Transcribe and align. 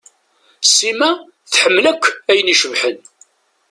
Sima 0.75 1.09
tḥemmel 1.51 1.85
akk 1.91 2.03
ayen 2.29 2.53
icebḥen. 2.53 2.97